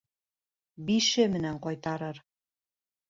Бише 0.87 1.27
менән 1.35 1.59
ҡайтарыр. 1.67 2.25